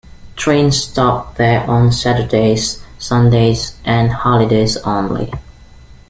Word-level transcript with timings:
Trains 0.35 0.81
stop 0.83 1.35
there 1.35 1.61
on 1.69 1.91
Saturdays, 1.91 2.83
Sundays 2.97 3.75
and 3.85 4.11
holidays 4.11 4.75
only. 4.77 5.31